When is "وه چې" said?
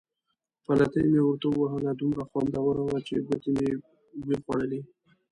2.87-3.15